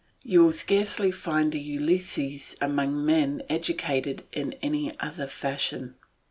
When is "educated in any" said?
3.49-4.97